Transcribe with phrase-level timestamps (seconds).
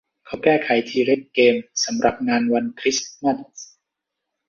[0.25, 1.55] เขาได้แก้ไขทีเร็กซ์เกม
[1.85, 3.59] สำหรับงานวันคริสต์มาส